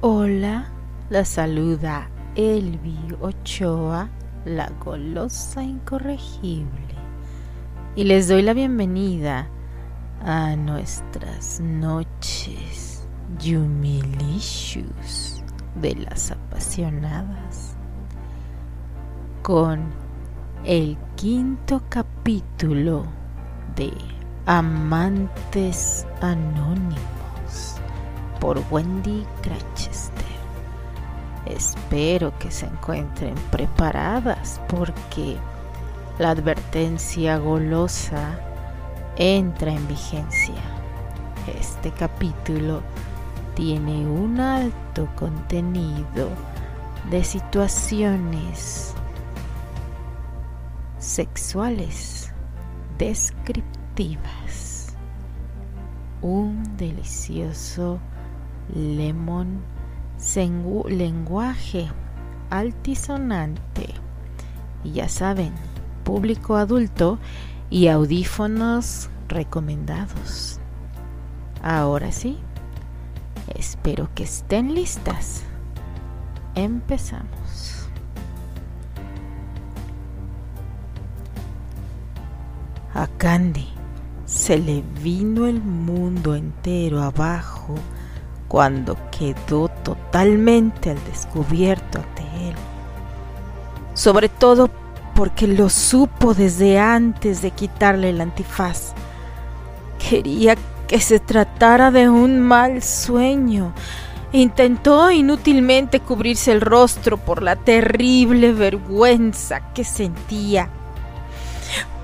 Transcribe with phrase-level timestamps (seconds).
[0.00, 0.66] Hola,
[1.10, 4.08] la saluda Elvi Ochoa,
[4.44, 6.94] la golosa incorregible,
[7.96, 9.48] y les doy la bienvenida
[10.24, 13.08] a nuestras noches
[13.40, 15.42] Yumilicious
[15.82, 17.74] de las apasionadas
[19.42, 19.80] con
[20.64, 23.02] el quinto capítulo
[23.74, 23.92] de
[24.46, 27.17] Amantes Anónimos
[28.40, 30.24] por Wendy Crachester.
[31.46, 35.36] Espero que se encuentren preparadas porque
[36.18, 38.38] la advertencia golosa
[39.16, 40.54] entra en vigencia.
[41.58, 42.82] Este capítulo
[43.54, 46.28] tiene un alto contenido
[47.10, 48.94] de situaciones
[50.98, 52.30] sexuales
[52.98, 54.94] descriptivas.
[56.20, 57.98] Un delicioso
[58.74, 59.60] lemon
[60.88, 61.88] lenguaje
[62.50, 63.94] altisonante.
[64.84, 65.52] Y ya saben,
[66.04, 67.18] público adulto
[67.70, 70.60] y audífonos recomendados.
[71.62, 72.38] Ahora sí,
[73.54, 75.42] espero que estén listas.
[76.54, 77.88] Empezamos.
[82.94, 83.68] A Candy
[84.24, 87.74] se le vino el mundo entero abajo
[88.48, 92.54] cuando quedó totalmente al descubierto ante él.
[93.94, 94.70] Sobre todo
[95.14, 98.94] porque lo supo desde antes de quitarle el antifaz.
[99.98, 103.74] Quería que se tratara de un mal sueño.
[104.32, 110.68] Intentó inútilmente cubrirse el rostro por la terrible vergüenza que sentía.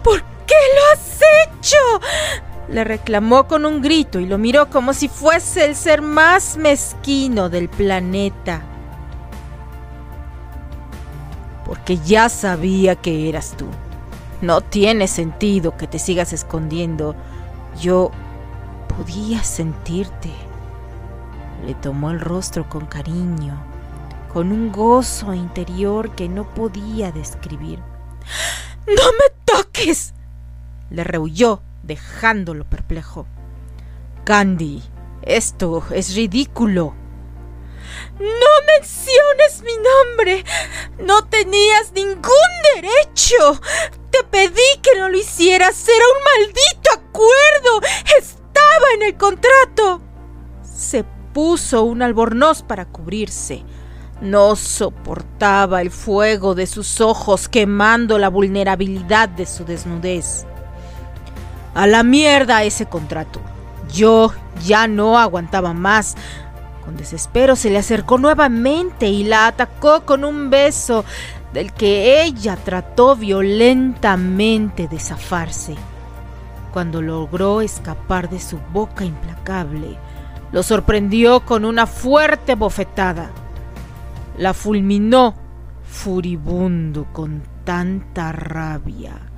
[0.02, 1.76] ¿Por qué lo has hecho?
[2.68, 7.48] Le reclamó con un grito y lo miró como si fuese el ser más mezquino
[7.48, 8.62] del planeta.
[11.64, 13.66] Porque ya sabía que eras tú.
[14.40, 17.14] No tiene sentido que te sigas escondiendo.
[17.80, 18.11] Yo
[18.96, 20.30] podía sentirte.
[21.66, 23.56] Le tomó el rostro con cariño,
[24.33, 27.78] con un gozo interior que no podía describir.
[28.86, 30.12] ¡No me toques!
[30.90, 33.27] Le rehuyó dejándolo perplejo.
[34.24, 34.83] Candy,
[35.22, 36.95] esto es ridículo.
[38.18, 40.45] No menciones mi nombre.
[41.00, 42.22] No tenías ningún
[42.74, 43.61] derecho.
[44.11, 45.86] Te pedí que no lo hicieras.
[45.89, 47.80] Era un maldito acuerdo.
[48.18, 50.01] Estaba en el contrato.
[50.62, 53.64] Se puso un albornoz para cubrirse.
[54.20, 60.46] No soportaba el fuego de sus ojos quemando la vulnerabilidad de su desnudez.
[61.74, 63.40] A la mierda ese contrato.
[63.92, 64.33] Yo
[64.64, 66.17] ya no aguantaba más.
[66.85, 71.05] Con desespero se le acercó nuevamente y la atacó con un beso
[71.52, 75.74] del que ella trató violentamente de zafarse.
[76.73, 79.96] Cuando logró escapar de su boca implacable,
[80.52, 83.30] lo sorprendió con una fuerte bofetada.
[84.39, 85.34] La fulminó
[85.84, 89.33] furibundo con tanta rabia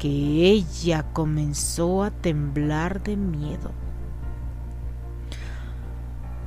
[0.00, 3.70] que ella comenzó a temblar de miedo.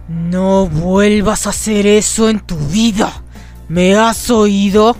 [0.09, 3.13] No vuelvas a hacer eso en tu vida.
[3.69, 4.97] ¿Me has oído?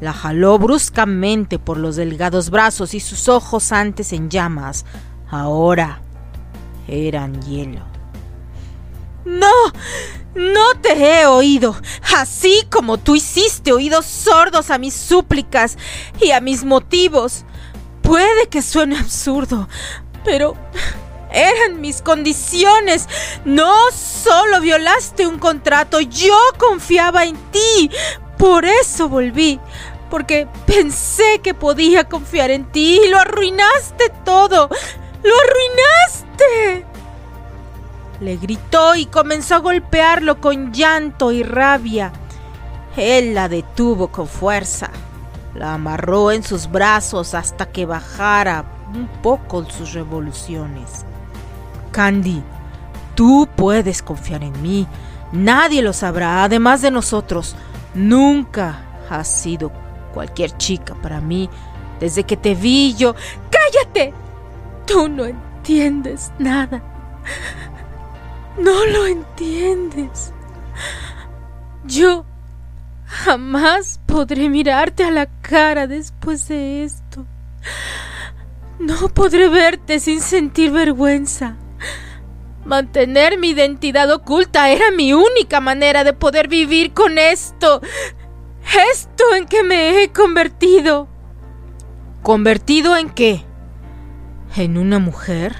[0.00, 4.84] La jaló bruscamente por los delgados brazos y sus ojos antes en llamas,
[5.30, 6.00] ahora
[6.88, 7.91] eran hielo.
[9.32, 9.72] No,
[10.34, 11.74] no te he oído,
[12.14, 15.78] así como tú hiciste oídos sordos a mis súplicas
[16.20, 17.46] y a mis motivos.
[18.02, 19.70] Puede que suene absurdo,
[20.22, 20.54] pero
[21.32, 23.08] eran mis condiciones.
[23.46, 27.90] No solo violaste un contrato, yo confiaba en ti.
[28.36, 29.60] Por eso volví,
[30.10, 34.68] porque pensé que podía confiar en ti y lo arruinaste todo.
[35.22, 36.91] Lo arruinaste
[38.22, 42.12] le gritó y comenzó a golpearlo con llanto y rabia.
[42.96, 44.90] Él la detuvo con fuerza.
[45.54, 48.64] La amarró en sus brazos hasta que bajara
[48.94, 51.04] un poco sus revoluciones.
[51.90, 52.42] Candy,
[53.14, 54.86] tú puedes confiar en mí.
[55.32, 57.56] Nadie lo sabrá, además de nosotros.
[57.94, 59.72] Nunca has sido
[60.14, 61.50] cualquier chica para mí.
[62.00, 63.14] Desde que te vi yo...
[63.50, 64.14] ¡Cállate!
[64.86, 66.82] Tú no entiendes nada.
[68.58, 70.32] No lo entiendes.
[71.84, 72.24] Yo
[73.06, 77.26] jamás podré mirarte a la cara después de esto.
[78.78, 81.56] No podré verte sin sentir vergüenza.
[82.64, 87.80] Mantener mi identidad oculta era mi única manera de poder vivir con esto.
[88.92, 91.08] Esto en que me he convertido.
[92.22, 93.44] ¿Convertido en qué?
[94.56, 95.56] ¿En una mujer?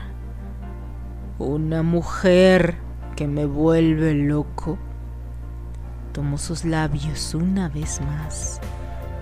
[1.39, 2.81] Una mujer
[3.27, 4.79] me vuelve loco.
[6.13, 8.61] Tomó sus labios una vez más,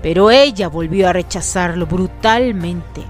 [0.02, 3.04] pero ella volvió a rechazarlo brutalmente.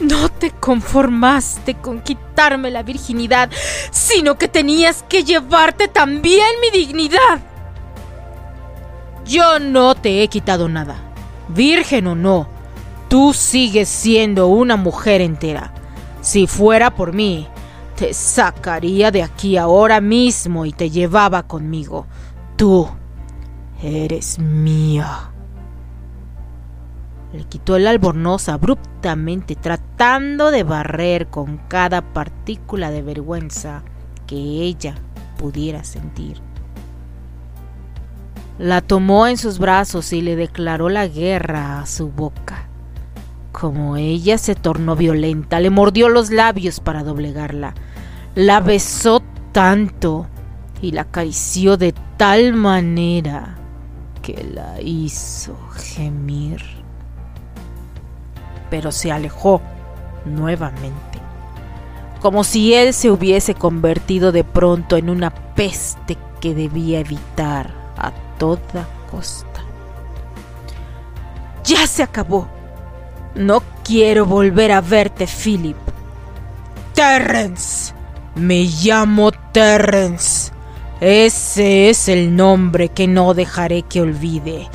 [0.00, 3.50] No te conformaste con quitarme la virginidad,
[3.90, 7.40] sino que tenías que llevarte también mi dignidad.
[9.24, 10.96] Yo no te he quitado nada,
[11.48, 12.48] virgen o no.
[13.08, 15.72] Tú sigues siendo una mujer entera.
[16.20, 17.48] Si fuera por mí,
[17.96, 22.06] te sacaría de aquí ahora mismo y te llevaba conmigo.
[22.56, 22.88] Tú
[23.82, 25.30] eres mía.
[27.32, 33.82] Le quitó el albornoz abruptamente, tratando de barrer con cada partícula de vergüenza
[34.26, 34.94] que ella
[35.38, 36.40] pudiera sentir.
[38.58, 42.68] La tomó en sus brazos y le declaró la guerra a su boca.
[43.52, 47.74] Como ella se tornó violenta, le mordió los labios para doblegarla.
[48.36, 50.28] La besó tanto
[50.80, 53.56] y la acarició de tal manera
[54.22, 56.76] que la hizo gemir
[58.70, 59.60] pero se alejó
[60.24, 61.18] nuevamente,
[62.20, 68.12] como si él se hubiese convertido de pronto en una peste que debía evitar a
[68.38, 69.62] toda costa.
[71.64, 72.48] Ya se acabó.
[73.34, 75.76] No quiero volver a verte, Philip.
[76.94, 77.95] Terrence.
[78.36, 80.52] Me llamo Terrence.
[81.00, 84.68] Ese es el nombre que no dejaré que olvide.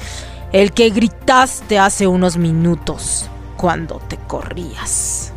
[0.51, 5.31] El que gritaste hace unos minutos cuando te corrías.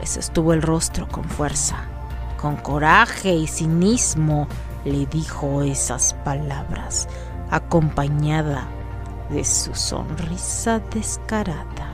[0.00, 1.76] Les estuvo el rostro con fuerza,
[2.36, 4.48] con coraje y cinismo
[4.84, 7.08] le dijo esas palabras,
[7.52, 8.66] acompañada
[9.30, 11.89] de su sonrisa descarada.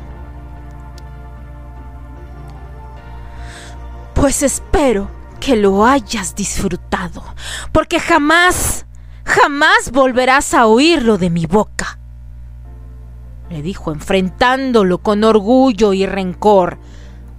[4.16, 5.08] Pues espero
[5.38, 7.22] que lo hayas disfrutado,
[7.70, 8.84] porque jamás,
[9.24, 11.96] jamás volverás a oírlo de mi boca
[13.50, 16.78] le dijo enfrentándolo con orgullo y rencor,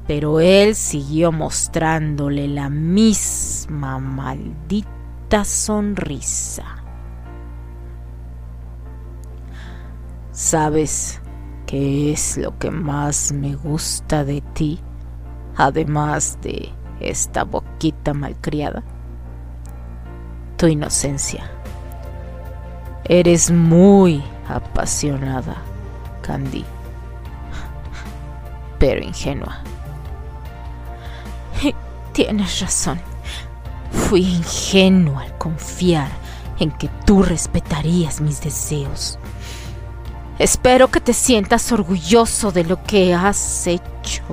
[0.07, 6.63] pero él siguió mostrándole la misma maldita sonrisa.
[10.31, 11.21] ¿Sabes
[11.65, 14.79] qué es lo que más me gusta de ti,
[15.57, 16.69] además de
[16.99, 18.83] esta boquita malcriada?
[20.57, 21.51] Tu inocencia.
[23.03, 25.57] Eres muy apasionada
[26.21, 26.65] Candy,
[28.79, 29.59] pero ingenua.
[32.13, 32.99] Tienes razón.
[33.91, 36.09] Fui ingenuo al confiar
[36.59, 39.17] en que tú respetarías mis deseos.
[40.39, 44.23] Espero que te sientas orgulloso de lo que has hecho.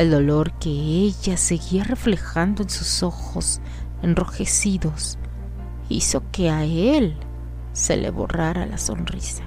[0.00, 3.60] El dolor que ella seguía reflejando en sus ojos
[4.02, 5.18] enrojecidos
[5.90, 7.18] hizo que a él
[7.74, 9.42] se le borrara la sonrisa.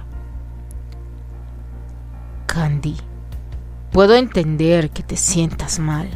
[2.46, 2.94] Candy,
[3.90, 6.08] puedo entender que te sientas mal,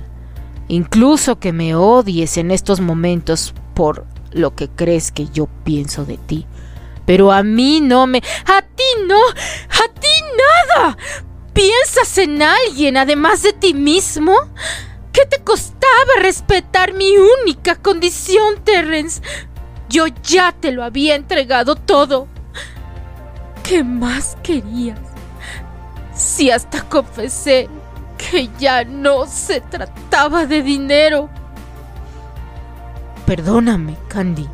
[0.69, 6.17] incluso que me odies en estos momentos por lo que crees que yo pienso de
[6.17, 6.47] ti.
[7.07, 8.19] Pero a mí no me...
[8.47, 9.19] A ti no.
[9.19, 10.09] A ti
[10.77, 10.97] nada.
[11.59, 14.33] ¿Piensas en alguien además de ti mismo?
[15.13, 19.21] ¿Qué te costaba respetar mi única condición, Terrence?
[19.89, 22.29] Yo ya te lo había entregado todo.
[23.65, 25.01] ¿Qué más querías?
[26.15, 27.69] si hasta confesé
[28.17, 31.29] que ya no se trataba de dinero.
[33.27, 34.49] Perdóname, Candy.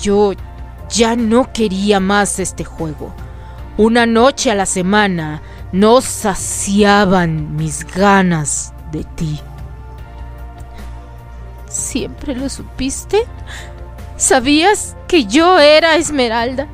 [0.00, 0.32] Yo
[0.88, 3.14] ya no quería más este juego.
[3.76, 9.40] Una noche a la semana no saciaban mis ganas de ti.
[11.68, 13.22] ¿Siempre lo supiste?
[14.16, 16.66] ¿Sabías que yo era Esmeralda?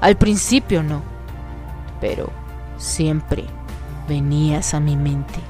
[0.00, 1.02] Al principio no,
[2.00, 2.30] pero
[2.76, 3.44] siempre
[4.08, 5.40] venías a mi mente.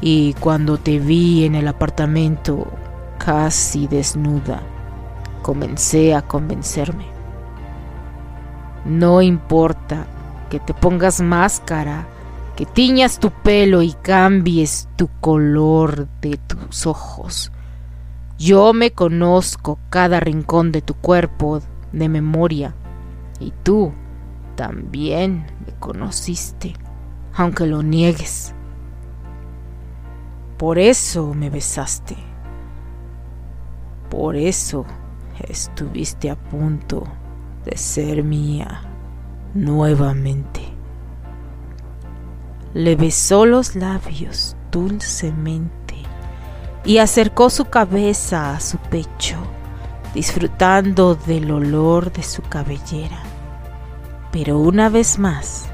[0.00, 2.66] Y cuando te vi en el apartamento
[3.18, 4.62] casi desnuda,
[5.42, 7.06] comencé a convencerme.
[8.84, 10.06] No importa
[10.48, 12.06] que te pongas máscara,
[12.56, 17.52] que tiñas tu pelo y cambies tu color de tus ojos.
[18.38, 21.60] Yo me conozco cada rincón de tu cuerpo
[21.92, 22.74] de memoria
[23.40, 23.92] y tú
[24.56, 26.74] también me conociste,
[27.34, 28.54] aunque lo niegues.
[30.56, 32.16] Por eso me besaste.
[34.10, 34.84] Por eso
[35.48, 37.04] estuviste a punto
[37.64, 38.87] de ser mía
[39.58, 40.60] nuevamente.
[42.74, 45.96] Le besó los labios dulcemente
[46.84, 49.36] y acercó su cabeza a su pecho,
[50.14, 53.20] disfrutando del olor de su cabellera.
[54.30, 55.66] Pero una vez más,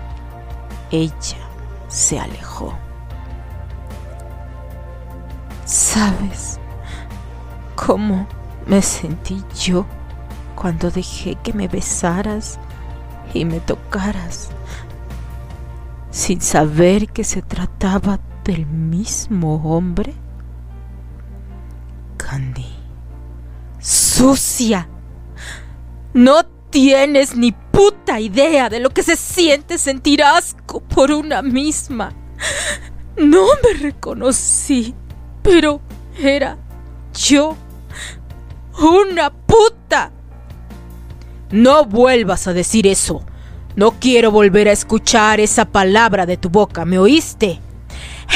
[0.91, 1.45] ella
[1.88, 2.75] se alejó.
[5.64, 6.59] ¿Sabes
[7.75, 8.26] cómo
[8.67, 9.85] me sentí yo
[10.55, 12.59] cuando dejé que me besaras
[13.35, 14.50] y me tocaras
[16.11, 20.14] sin saber que se trataba del mismo hombre?
[22.17, 22.67] Candy,
[23.81, 24.88] sucia,
[26.12, 32.12] no tienes ni puta idea de lo que se siente sentir asco por una misma.
[33.17, 34.95] No me reconocí,
[35.43, 35.81] pero
[36.19, 36.57] era
[37.12, 37.57] yo,
[38.81, 40.12] una puta.
[41.55, 43.23] No vuelvas a decir eso.
[43.77, 47.61] No quiero volver a escuchar esa palabra de tu boca, ¿me oíste?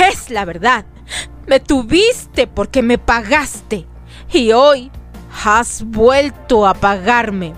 [0.09, 0.87] Es la verdad.
[1.49, 3.89] Me tuviste porque me pagaste.
[4.33, 4.93] Y hoy
[5.45, 7.55] has vuelto a pagarme.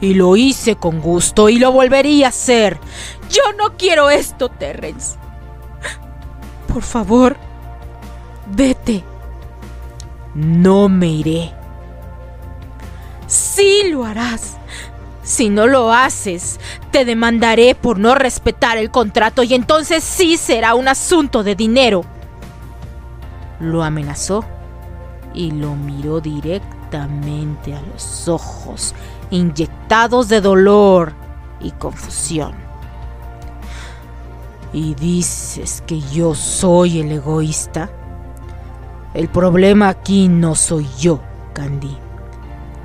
[0.00, 2.78] Y lo hice con gusto y lo volvería a hacer.
[3.28, 5.16] Yo no quiero esto, Terrence.
[6.72, 7.36] Por favor,
[8.54, 9.02] vete.
[10.36, 11.52] No me iré.
[13.26, 14.58] Sí lo harás.
[15.26, 16.60] Si no lo haces,
[16.92, 22.04] te demandaré por no respetar el contrato y entonces sí será un asunto de dinero.
[23.58, 24.44] Lo amenazó
[25.34, 28.94] y lo miró directamente a los ojos,
[29.30, 31.12] inyectados de dolor
[31.60, 32.54] y confusión.
[34.72, 37.90] ¿Y dices que yo soy el egoísta?
[39.12, 41.18] El problema aquí no soy yo,
[41.52, 42.05] Candy.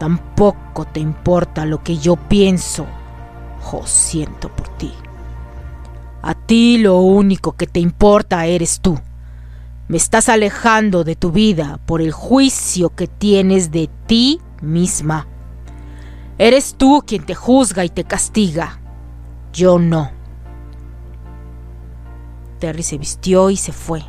[0.02, 2.88] Tampoco te importa lo que yo pienso
[3.72, 4.92] o siento por ti.
[6.24, 8.98] A ti lo único que te importa eres tú.
[9.88, 15.28] Me estás alejando de tu vida por el juicio que tienes de ti misma.
[16.40, 18.80] Eres tú quien te juzga y te castiga.
[19.54, 20.10] Yo no.
[22.58, 24.02] Terry se vistió y se fue,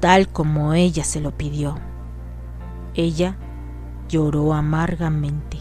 [0.00, 1.78] tal como ella se lo pidió.
[2.94, 3.36] Ella
[4.08, 5.58] lloró amargamente.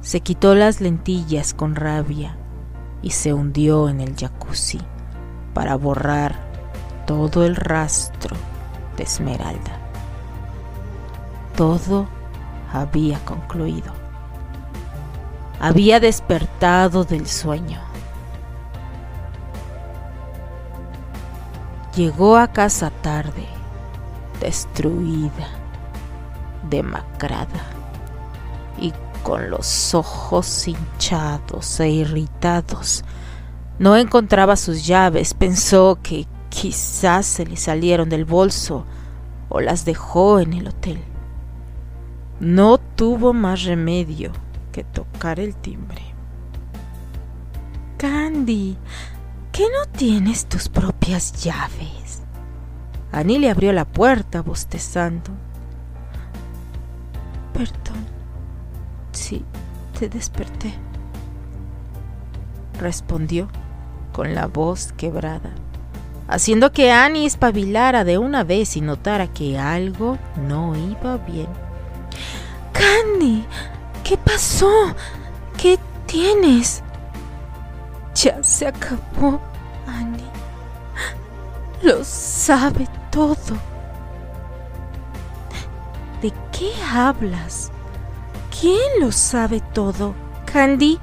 [0.00, 2.36] Se quitó las lentillas con rabia
[3.02, 4.80] y se hundió en el jacuzzi
[5.54, 6.36] para borrar
[7.06, 8.36] todo el rastro
[8.96, 9.78] de Esmeralda.
[11.56, 12.06] Todo
[12.72, 13.92] había concluido.
[15.60, 17.80] Había despertado del sueño.
[21.94, 23.46] Llegó a casa tarde,
[24.40, 25.59] destruida
[26.70, 27.60] demacrada
[28.80, 33.04] y con los ojos hinchados e irritados.
[33.78, 38.84] No encontraba sus llaves, pensó que quizás se le salieron del bolso
[39.48, 41.00] o las dejó en el hotel.
[42.40, 44.32] No tuvo más remedio
[44.72, 46.02] que tocar el timbre.
[47.98, 48.78] Candy,
[49.52, 52.22] ¿qué no tienes tus propias llaves?
[53.12, 55.30] Annie le abrió la puerta bostezando.
[57.60, 58.06] Perdón.
[59.12, 59.44] Sí,
[59.98, 60.72] te desperté.
[62.80, 63.48] Respondió
[64.14, 65.50] con la voz quebrada,
[66.26, 70.16] haciendo que Annie espabilara de una vez y notara que algo
[70.48, 71.48] no iba bien.
[72.72, 73.44] Candy,
[74.04, 74.72] ¿qué pasó?
[75.58, 76.82] ¿Qué tienes?
[78.14, 79.38] Ya se acabó,
[79.86, 80.24] Annie.
[81.82, 83.69] Lo sabe todo.
[86.22, 87.70] ¿De qué hablas?
[88.60, 90.14] ¿Quién lo sabe todo?
[90.44, 90.98] ¿Candy?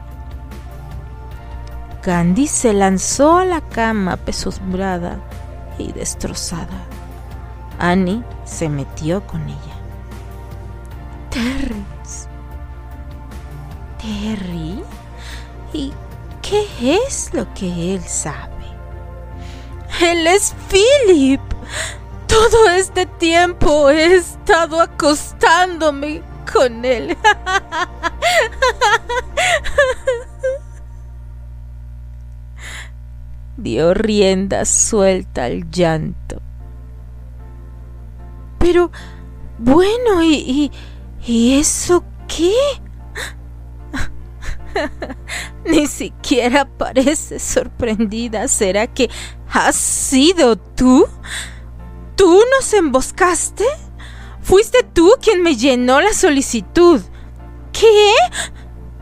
[2.02, 5.20] Candy se lanzó a la cama pesombrada
[5.80, 6.86] y destrozada.
[7.80, 9.78] Annie se metió con ella.
[11.30, 12.28] Terrence.
[14.00, 14.84] ¿Terry?
[15.74, 15.92] ¿Y
[16.42, 16.68] qué
[17.08, 18.54] es lo que él sabe?
[20.02, 21.42] Él es Philip.
[22.28, 27.18] Todo este tiempo he estado acostándome con él.
[33.58, 36.42] Dio rienda suelta al llanto.
[38.60, 38.92] Pero,
[39.58, 40.72] bueno, ¿y,
[41.26, 42.54] y, eso qué?
[45.66, 48.48] Ni siquiera parece sorprendida.
[48.48, 49.10] ¿Será que
[49.52, 51.08] has sido tú?
[52.18, 53.64] ¿Tú nos emboscaste?
[54.42, 57.00] Fuiste tú quien me llenó la solicitud.
[57.72, 58.12] ¿Qué?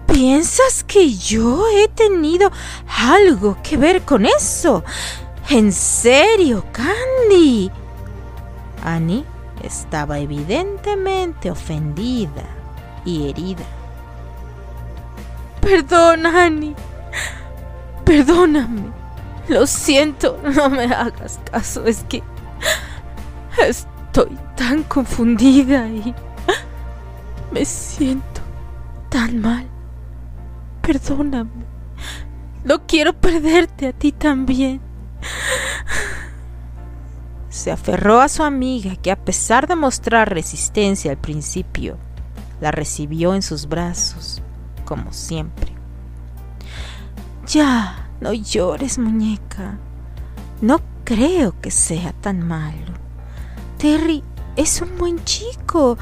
[0.06, 2.52] ¿Piensas que yo he tenido
[2.88, 4.84] algo que ver con eso?
[5.50, 7.72] ¿En serio, Candy?
[8.84, 9.24] Annie
[9.64, 12.44] estaba evidentemente ofendida
[13.06, 13.66] y herida.
[15.62, 16.76] Perdona, Annie.
[18.04, 18.92] Perdóname.
[19.48, 21.86] Lo siento, no me hagas caso.
[21.86, 22.22] Es que
[23.64, 26.14] estoy tan confundida y
[27.52, 28.42] me siento
[29.10, 29.66] tan mal.
[30.82, 31.66] Perdóname.
[32.64, 34.82] No quiero perderte a ti también.
[37.50, 41.98] Se aferró a su amiga que a pesar de mostrar resistencia al principio,
[42.60, 44.42] la recibió en sus brazos,
[44.84, 45.72] como siempre.
[47.48, 49.78] Ya, no llores, muñeca.
[50.62, 53.05] No creo que sea tan malo.
[53.78, 54.24] Terry
[54.56, 55.98] es un buen chico.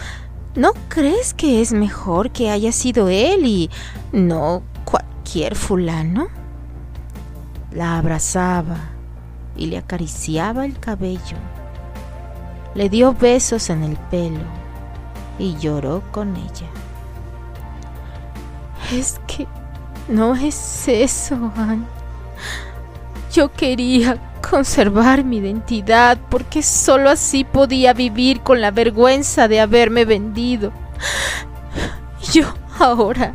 [0.56, 3.70] ¿No crees que es mejor que haya sido él y
[4.12, 6.27] no cualquier fulano?
[7.72, 8.77] La abrazaba
[9.56, 11.38] y le acariciaba el cabello.
[12.75, 14.44] Le dio besos en el pelo
[15.39, 16.70] y lloró con ella.
[18.92, 19.48] Es que
[20.08, 21.86] no es eso, Anne.
[23.32, 30.05] Yo quería conservar mi identidad porque sólo así podía vivir con la vergüenza de haberme
[30.05, 30.71] vendido.
[32.33, 33.33] Yo ahora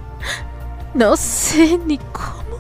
[0.95, 2.59] no sé ni cómo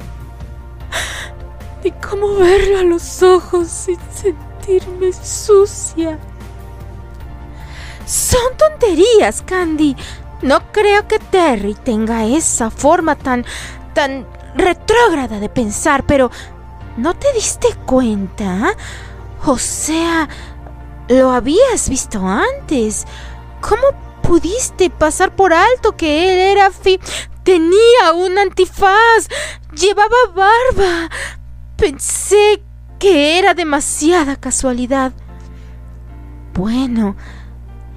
[1.84, 6.18] ni cómo verlo a los ojos sin sentirme sucia.
[8.04, 9.96] Son tonterías, Candy.
[10.42, 13.44] No creo que Terry tenga esa forma tan
[13.94, 16.30] tan retrógrada de pensar, pero
[16.98, 18.74] ¿no te diste cuenta?
[19.46, 20.28] O sea,
[21.08, 23.06] lo habías visto antes.
[23.60, 23.82] ¿Cómo
[24.22, 27.00] pudiste pasar por alto que él era fi...
[27.44, 29.28] Tenía un antifaz,
[29.72, 31.08] llevaba barba,
[31.76, 32.62] Pensé
[32.98, 35.12] que era demasiada casualidad.
[36.52, 37.16] Bueno,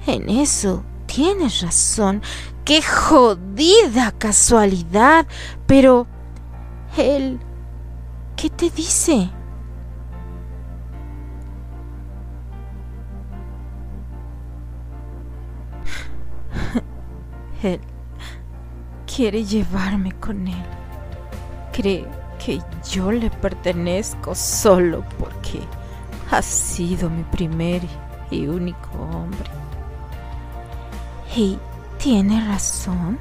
[0.06, 2.22] en eso tienes razón.
[2.64, 5.26] Qué jodida casualidad.
[5.66, 6.06] Pero...
[6.96, 7.40] Él...
[8.42, 9.30] ¿Qué te dice?
[17.62, 17.80] Él
[19.06, 20.64] quiere llevarme con él.
[21.72, 22.04] Cree
[22.44, 25.60] que yo le pertenezco solo porque
[26.32, 27.82] ha sido mi primer
[28.32, 29.48] y único hombre.
[31.36, 31.60] ¿Y
[31.96, 33.20] tiene razón?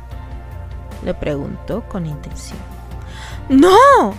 [1.05, 2.57] Le preguntó con intención.
[3.49, 4.15] No,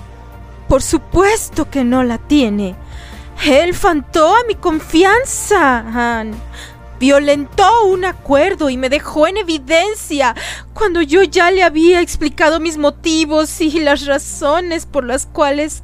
[0.73, 2.75] por supuesto que no la tiene.
[3.45, 6.35] Él faltó a mi confianza, Anne
[6.99, 10.35] violentó un acuerdo y me dejó en evidencia
[10.73, 15.83] cuando yo ya le había explicado mis motivos y las razones por las cuales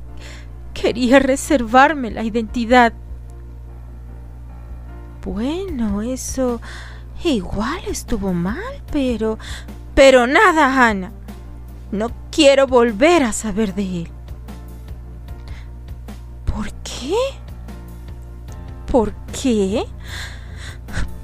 [0.72, 2.94] quería reservarme la identidad.
[5.22, 6.62] Bueno, eso
[7.24, 9.38] igual estuvo mal, pero...
[9.94, 11.12] Pero nada, Ana.
[11.92, 14.17] No quiero volver a saber de él.
[16.58, 17.14] ¿Por qué?
[18.90, 19.84] ¿Por qué?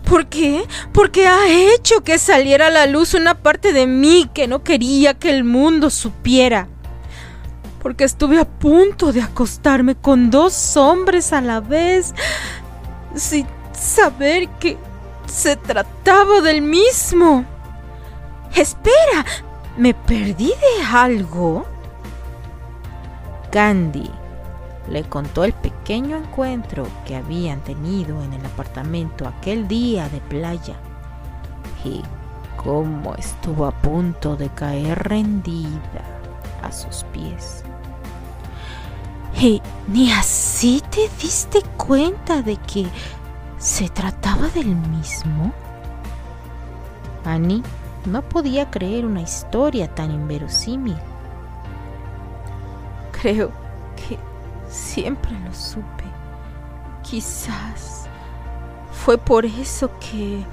[0.08, 0.64] ¿Por qué?
[0.92, 5.14] Porque ha hecho que saliera a la luz una parte de mí que no quería
[5.14, 6.68] que el mundo supiera.
[7.82, 12.14] Porque estuve a punto de acostarme con dos hombres a la vez
[13.16, 14.78] sin saber que
[15.26, 17.44] se trataba del mismo.
[18.54, 19.26] Espera,
[19.76, 21.66] ¿me perdí de algo?
[23.50, 24.08] Gandhi
[24.88, 30.76] le contó el pequeño encuentro que habían tenido en el apartamento aquel día de playa
[31.84, 32.02] y
[32.56, 36.04] cómo estuvo a punto de caer rendida
[36.62, 37.62] a sus pies.
[39.40, 42.86] ¿Y ni así te diste cuenta de que
[43.58, 45.52] se trataba del mismo?
[47.24, 47.62] Annie
[48.06, 50.96] no podía creer una historia tan inverosímil.
[53.12, 53.50] Creo
[53.96, 54.18] que
[54.74, 56.02] Siempre lo supe.
[57.04, 58.08] Quizás
[58.90, 60.44] fue por eso que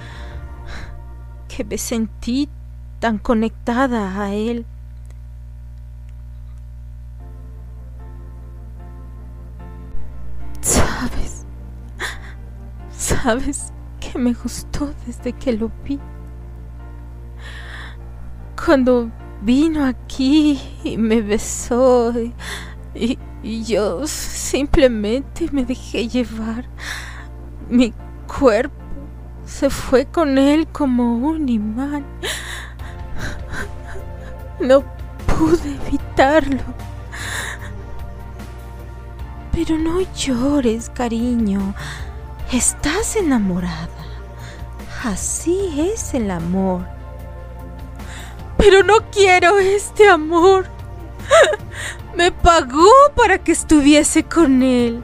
[1.47, 2.47] que me sentí
[2.99, 4.63] tan conectada a él.
[10.61, 11.45] Sabes,
[12.95, 15.99] sabes que me gustó desde que lo vi.
[18.63, 19.09] Cuando
[19.41, 22.35] vino aquí y me besó y,
[22.93, 26.65] y yo simplemente me dejé llevar.
[27.69, 27.93] Mi
[28.27, 28.75] cuerpo
[29.45, 32.05] se fue con él como un imán.
[34.59, 34.83] No
[35.25, 36.61] pude evitarlo.
[39.51, 41.73] Pero no llores, cariño.
[42.51, 43.89] Estás enamorada.
[45.03, 46.85] Así es el amor.
[48.57, 50.67] Pero no quiero este amor.
[52.15, 55.03] Me pagó para que estuviese con él.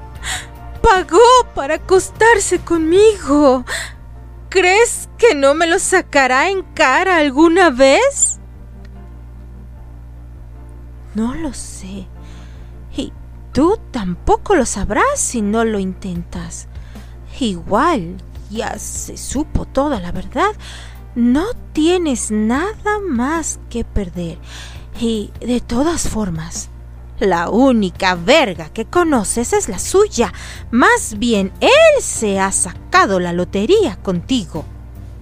[0.82, 1.20] Pagó
[1.56, 3.65] para acostarse conmigo.
[4.50, 8.39] ¿Crees que no me lo sacará en cara alguna vez?
[11.15, 12.08] No lo sé.
[12.96, 13.12] Y
[13.54, 16.67] tú tampoco lo sabrás si no lo intentas.
[17.39, 18.17] Igual,
[18.50, 20.52] ya se supo toda la verdad.
[21.15, 24.38] No tienes nada más que perder.
[25.00, 26.70] Y de todas formas,
[27.19, 30.34] la única verga que conoces es la suya.
[30.71, 34.65] Más bien, él se ha sacado la lotería contigo.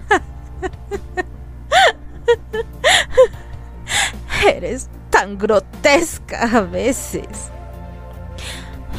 [4.45, 7.27] Eres tan grotesca a veces.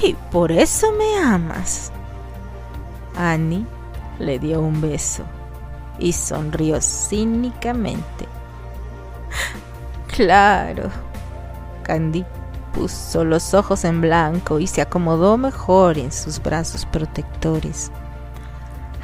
[0.02, 1.92] Y por eso me amas.
[3.16, 3.66] Annie
[4.18, 5.24] le dio un beso
[5.98, 8.26] y sonrió cínicamente.
[10.16, 10.88] Claro,
[11.82, 12.24] Candy
[12.76, 17.90] puso los ojos en blanco y se acomodó mejor en sus brazos protectores.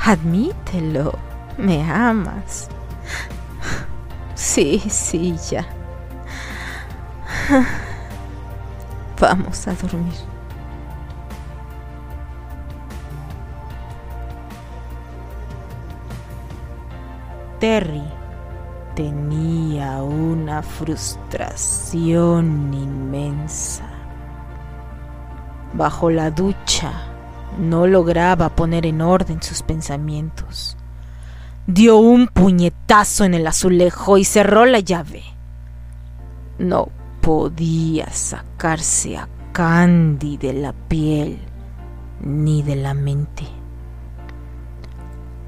[0.04, 1.18] Admítelo,
[1.56, 2.68] me amas.
[4.34, 5.64] Sí, sí, ya.
[9.20, 10.14] Vamos a dormir.
[17.60, 18.02] Terry
[18.94, 23.84] tenía una frustración inmensa.
[25.72, 26.92] Bajo la ducha
[27.58, 30.76] no lograba poner en orden sus pensamientos.
[31.66, 35.22] Dio un puñetazo en el azulejo y cerró la llave.
[36.58, 36.88] No
[37.20, 41.38] podía sacarse a Candy de la piel
[42.20, 43.61] ni de la mente.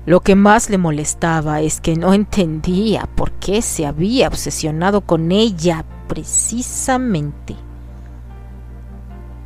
[0.07, 5.33] Lo que más le molestaba es que no entendía por qué se había obsesionado con
[5.33, 7.57] ella precisamente.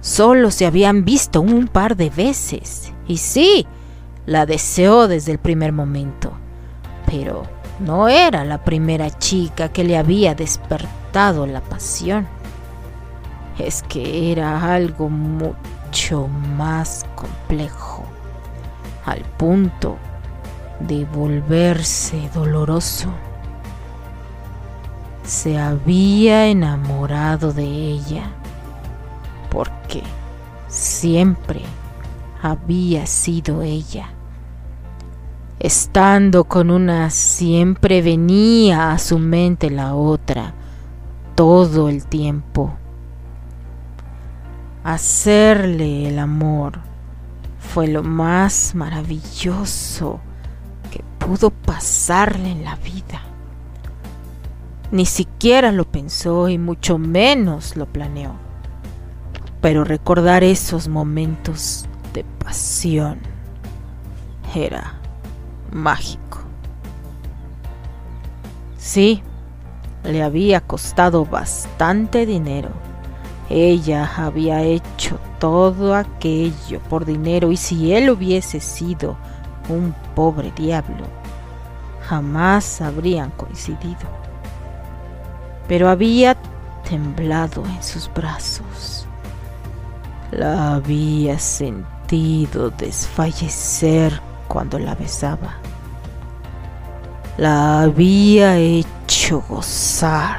[0.00, 3.66] Solo se habían visto un par de veces, y sí,
[4.26, 6.32] la deseó desde el primer momento,
[7.06, 7.44] pero
[7.78, 12.26] no era la primera chica que le había despertado la pasión.
[13.60, 18.04] Es que era algo mucho más complejo,
[19.04, 19.98] al punto
[20.80, 23.08] de volverse doloroso.
[25.24, 28.30] Se había enamorado de ella
[29.50, 30.02] porque
[30.68, 31.62] siempre
[32.42, 34.10] había sido ella.
[35.58, 40.54] Estando con una siempre venía a su mente la otra
[41.34, 42.72] todo el tiempo.
[44.84, 46.78] Hacerle el amor
[47.58, 50.20] fue lo más maravilloso
[51.18, 53.22] pudo pasarle en la vida.
[54.90, 58.32] Ni siquiera lo pensó y mucho menos lo planeó.
[59.60, 63.18] Pero recordar esos momentos de pasión
[64.54, 64.94] era
[65.72, 66.38] mágico.
[68.78, 69.22] Sí,
[70.04, 72.70] le había costado bastante dinero.
[73.50, 79.16] Ella había hecho todo aquello por dinero y si él hubiese sido
[79.68, 81.06] un pobre diablo,
[82.08, 84.08] jamás habrían coincidido.
[85.66, 86.36] Pero había
[86.88, 89.06] temblado en sus brazos.
[90.30, 95.54] La había sentido desfallecer cuando la besaba.
[97.36, 100.38] La había hecho gozar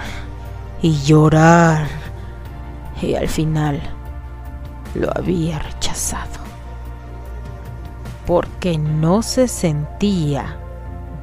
[0.81, 1.87] y llorar
[3.01, 3.79] y al final
[4.95, 6.38] lo había rechazado
[8.29, 10.55] porque no se sentía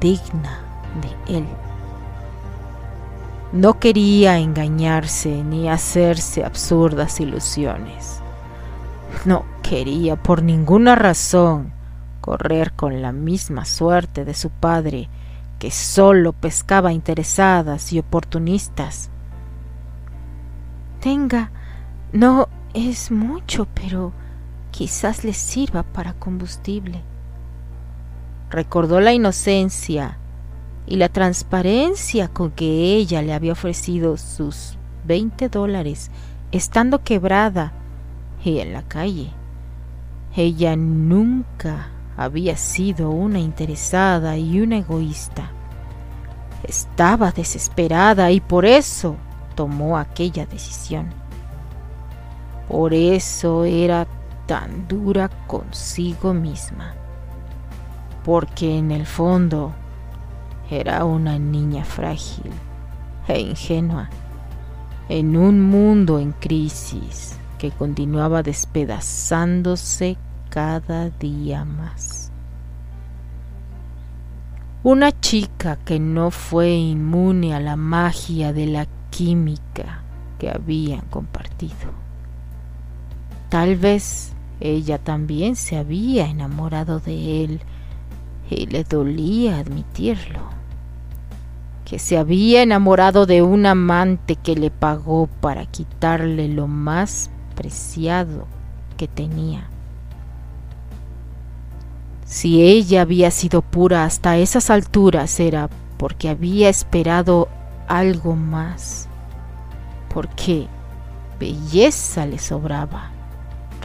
[0.01, 0.59] digna
[1.01, 1.45] de él.
[3.53, 8.19] No quería engañarse ni hacerse absurdas ilusiones.
[9.23, 11.71] No quería por ninguna razón
[12.19, 15.07] correr con la misma suerte de su padre,
[15.59, 19.09] que solo pescaba interesadas y oportunistas.
[20.99, 21.51] Tenga,
[22.11, 24.11] no es mucho, pero
[24.77, 27.01] quizás le sirva para combustible
[28.49, 30.17] recordó la inocencia
[30.85, 36.11] y la transparencia con que ella le había ofrecido sus 20 dólares
[36.51, 37.73] estando quebrada
[38.43, 39.31] y en la calle.
[40.35, 45.51] Ella nunca había sido una interesada y una egoísta.
[46.63, 49.17] Estaba desesperada y por eso
[49.55, 51.09] tomó aquella decisión.
[52.69, 54.07] Por eso era
[54.47, 56.95] tan dura consigo misma.
[58.25, 59.73] Porque en el fondo
[60.69, 62.51] era una niña frágil
[63.27, 64.09] e ingenua
[65.09, 70.17] en un mundo en crisis que continuaba despedazándose
[70.49, 72.31] cada día más.
[74.83, 80.01] Una chica que no fue inmune a la magia de la química
[80.39, 81.91] que habían compartido.
[83.49, 87.61] Tal vez ella también se había enamorado de él
[88.49, 90.41] y le dolía admitirlo.
[91.85, 98.45] Que se había enamorado de un amante que le pagó para quitarle lo más preciado
[98.97, 99.69] que tenía.
[102.25, 107.47] Si ella había sido pura hasta esas alturas era porque había esperado
[107.87, 109.07] algo más,
[110.13, 110.67] porque
[111.39, 113.11] belleza le sobraba,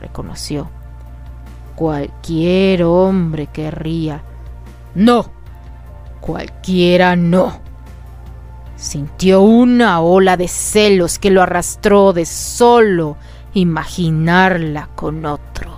[0.02, 0.68] reconoció.
[1.76, 4.22] Cualquier hombre querría.
[4.94, 5.30] No,
[6.20, 7.60] cualquiera no.
[8.76, 13.16] Sintió una ola de celos que lo arrastró de solo
[13.54, 15.72] imaginarla con otro.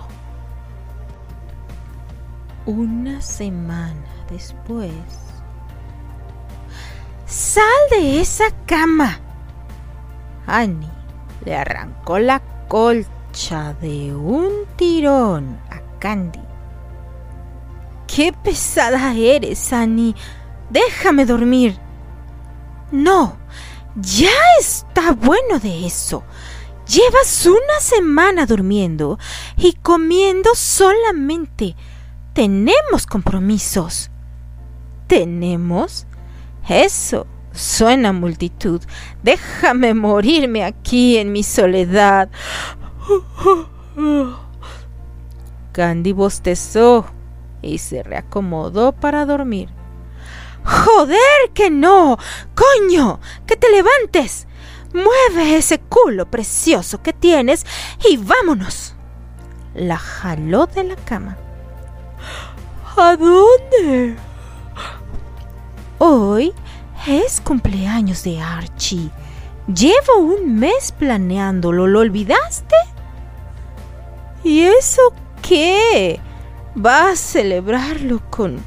[2.65, 4.91] Una semana después...
[7.27, 9.19] ¡Sal de esa cama!
[10.47, 10.89] Annie
[11.43, 13.14] le arrancó la colcha
[13.81, 16.39] de un tirón a Candy.
[18.07, 20.15] ¡Qué pesada eres, Annie!
[20.69, 21.77] Déjame dormir.
[22.93, 23.35] No,
[23.97, 26.23] ya está bueno de eso.
[26.87, 29.19] Llevas una semana durmiendo
[29.57, 31.75] y comiendo solamente
[32.31, 34.11] tenemos compromisos.
[35.07, 36.07] ¿Tenemos?
[36.69, 38.81] Eso suena multitud.
[39.23, 42.29] Déjame morirme aquí en mi soledad.
[45.71, 47.05] Candy bostezó
[47.61, 49.69] y se reacomodó para dormir.
[50.63, 52.17] ¡Joder que no!
[52.55, 53.19] ¡Coño!
[53.45, 54.47] ¡Que te levantes!
[54.93, 57.65] Mueve ese culo precioso que tienes
[58.09, 58.95] y vámonos.
[59.73, 61.37] La jaló de la cama.
[62.95, 64.15] ¿A dónde?
[65.97, 66.53] Hoy
[67.05, 69.11] es cumpleaños de Archie.
[69.67, 71.87] Llevo un mes planeándolo.
[71.87, 72.75] ¿Lo olvidaste?
[74.45, 75.01] ¿Y eso
[75.41, 76.19] qué?
[76.77, 78.63] Va a celebrarlo con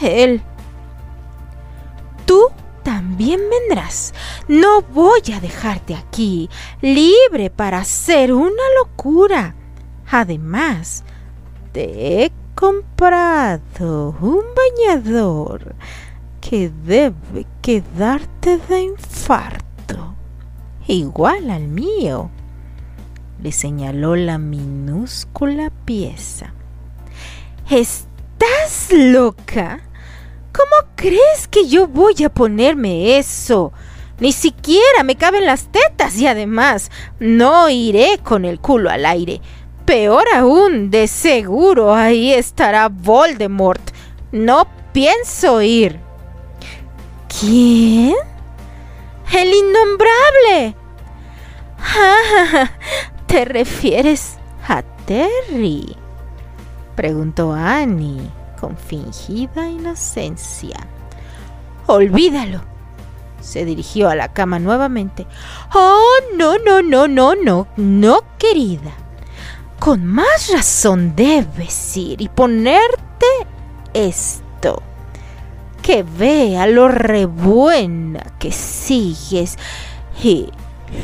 [0.00, 0.40] él.
[2.24, 2.50] Tú
[2.84, 4.14] también vendrás.
[4.46, 6.48] No voy a dejarte aquí,
[6.82, 9.56] libre para hacer una locura.
[10.08, 11.02] Además,
[11.72, 15.74] te he comprado un bañador
[16.40, 20.14] que debe quedarte de infarto,
[20.86, 22.30] igual al mío.
[23.42, 26.52] Le señaló la minúscula pieza.
[27.70, 29.80] ¿Estás loca?
[30.52, 33.72] ¿Cómo crees que yo voy a ponerme eso?
[34.18, 39.42] Ni siquiera me caben las tetas y además no iré con el culo al aire.
[39.84, 43.82] Peor aún, de seguro ahí estará Voldemort.
[44.32, 46.00] No pienso ir.
[47.28, 48.14] ¿Quién?
[49.32, 50.74] El innombrable.
[53.26, 55.96] ¿Te refieres a Terry?
[56.94, 60.76] Preguntó Annie con fingida inocencia.
[61.86, 62.60] Olvídalo.
[63.40, 65.26] Se dirigió a la cama nuevamente.
[65.74, 68.92] Oh, no, no, no, no, no, no, querida.
[69.78, 73.26] Con más razón debes ir y ponerte
[73.92, 74.82] esto.
[75.82, 79.58] Que vea lo rebuena que sigues
[80.22, 80.48] y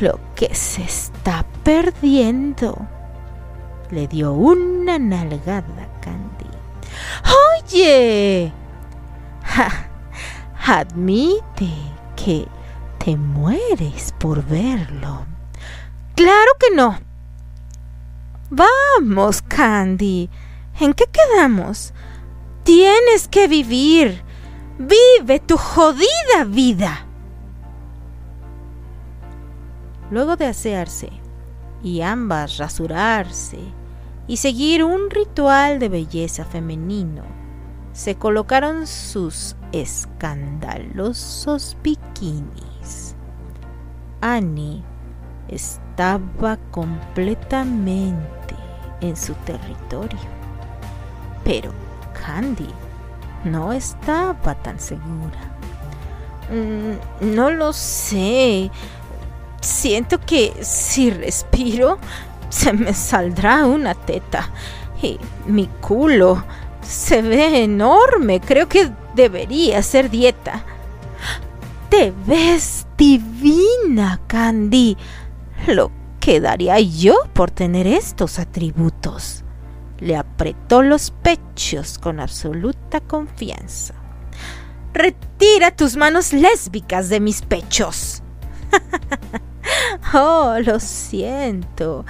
[0.00, 2.76] lo que se está perdiendo.
[3.90, 6.46] Le dio una nalgada a Candy.
[7.64, 8.52] Oye,
[10.66, 11.70] admite
[12.16, 12.46] que
[12.98, 15.26] te mueres por verlo.
[16.14, 16.98] Claro que no.
[18.50, 20.28] Vamos, Candy.
[20.78, 21.92] ¿En qué quedamos?
[22.64, 24.22] Tienes que vivir.
[24.78, 27.06] Vive tu jodida vida.
[30.12, 31.10] Luego de asearse
[31.82, 33.58] y ambas rasurarse
[34.26, 37.22] y seguir un ritual de belleza femenino,
[37.94, 43.16] se colocaron sus escandalosos bikinis.
[44.20, 44.82] Annie
[45.48, 48.54] estaba completamente
[49.00, 50.20] en su territorio.
[51.42, 51.72] Pero
[52.12, 52.68] Candy
[53.46, 55.56] no estaba tan segura.
[56.50, 58.70] Mm, no lo sé.
[59.62, 61.98] Siento que si respiro
[62.48, 64.50] se me saldrá una teta.
[65.00, 66.44] Y mi culo
[66.82, 68.40] se ve enorme.
[68.40, 70.64] Creo que debería hacer dieta.
[71.88, 74.96] Te ves divina, Candy.
[75.68, 79.44] Lo que daría yo por tener estos atributos.
[79.98, 83.94] Le apretó los pechos con absoluta confianza.
[84.92, 88.22] Retira tus manos lésbicas de mis pechos.
[90.14, 92.04] oh, lo siento.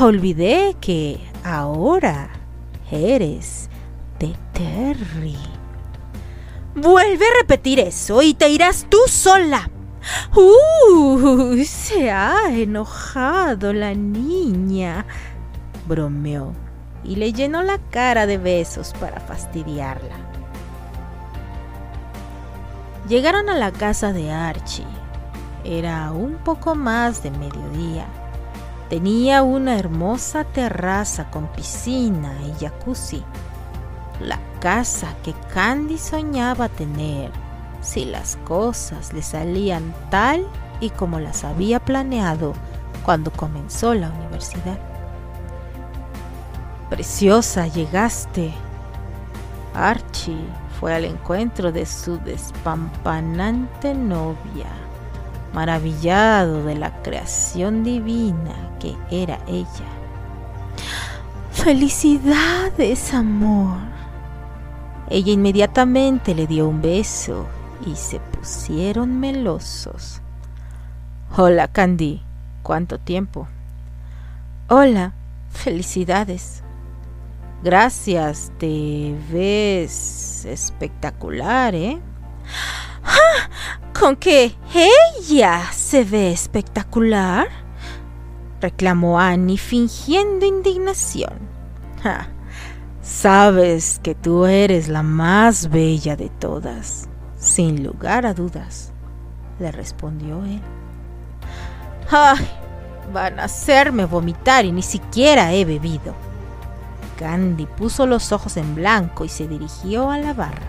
[0.00, 2.30] Olvidé que ahora
[2.90, 3.68] eres
[4.18, 5.36] de Terry.
[6.74, 9.70] Vuelve a repetir eso y te irás tú sola.
[10.34, 11.62] ¡Uh!
[11.64, 15.06] Se ha enojado la niña,
[15.86, 16.52] bromeó
[17.04, 20.16] y le llenó la cara de besos para fastidiarla.
[23.08, 25.03] Llegaron a la casa de Archie.
[25.64, 28.06] Era un poco más de mediodía.
[28.90, 33.24] Tenía una hermosa terraza con piscina y jacuzzi.
[34.20, 37.32] La casa que Candy soñaba tener
[37.80, 40.46] si las cosas le salían tal
[40.80, 42.52] y como las había planeado
[43.04, 44.78] cuando comenzó la universidad.
[46.90, 48.52] Preciosa, llegaste.
[49.74, 50.44] Archie
[50.78, 54.70] fue al encuentro de su despampanante novia,
[55.54, 59.88] maravillado de la creación divina que era ella.
[61.52, 63.78] Felicidades, amor.
[65.08, 67.46] Ella inmediatamente le dio un beso
[67.86, 70.20] y se pusieron melosos.
[71.36, 72.20] Hola, Candy.
[72.62, 73.46] ¿Cuánto tiempo?
[74.68, 75.12] Hola,
[75.50, 76.62] felicidades.
[77.62, 82.00] Gracias, te ves espectacular, ¿eh?
[83.14, 83.48] ¡Ah!
[83.98, 87.48] ¿Con que ella se ve espectacular?
[88.60, 91.32] reclamó Annie fingiendo indignación.
[93.02, 98.92] Sabes que tú eres la más bella de todas, sin lugar a dudas,
[99.58, 100.62] le respondió él.
[102.10, 102.48] ¡Ay!
[103.12, 106.14] Van a hacerme vomitar y ni siquiera he bebido.
[107.18, 110.66] Candy puso los ojos en blanco y se dirigió a la barra,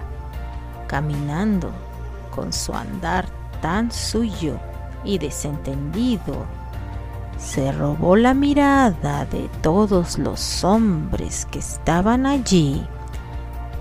[0.87, 1.71] caminando
[2.35, 3.25] con su andar
[3.61, 4.59] tan suyo
[5.03, 6.45] y desentendido.
[7.37, 12.85] Se robó la mirada de todos los hombres que estaban allí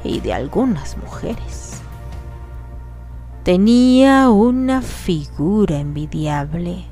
[0.04, 1.80] y de algunas mujeres.
[3.42, 6.86] Tenía una figura envidiable.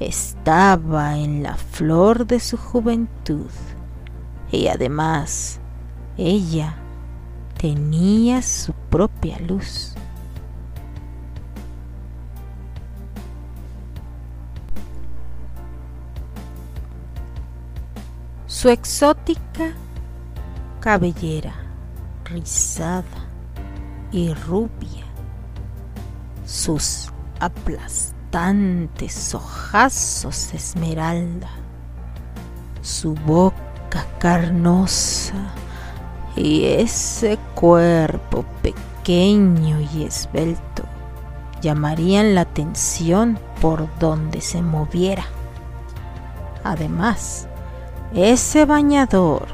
[0.00, 3.50] Estaba en la flor de su juventud
[4.50, 5.60] y además
[6.16, 6.76] ella
[7.58, 9.97] tenía su propia luz.
[18.60, 19.72] Su exótica
[20.80, 21.54] cabellera
[22.24, 23.04] rizada
[24.10, 25.04] y rubia,
[26.44, 31.50] sus aplastantes ojazos esmeralda,
[32.82, 35.34] su boca carnosa
[36.34, 40.82] y ese cuerpo pequeño y esbelto
[41.62, 45.26] llamarían la atención por donde se moviera.
[46.64, 47.46] Además,
[48.14, 49.46] ese bañador